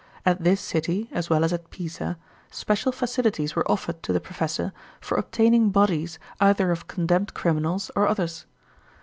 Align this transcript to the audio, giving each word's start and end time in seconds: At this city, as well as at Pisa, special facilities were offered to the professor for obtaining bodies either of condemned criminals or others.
At 0.25 0.43
this 0.43 0.59
city, 0.59 1.09
as 1.11 1.29
well 1.29 1.43
as 1.43 1.53
at 1.53 1.69
Pisa, 1.69 2.17
special 2.49 2.91
facilities 2.91 3.55
were 3.55 3.69
offered 3.71 4.01
to 4.01 4.11
the 4.11 4.19
professor 4.19 4.73
for 4.99 5.15
obtaining 5.15 5.69
bodies 5.69 6.17
either 6.39 6.71
of 6.71 6.87
condemned 6.87 7.35
criminals 7.35 7.91
or 7.95 8.07
others. 8.07 8.47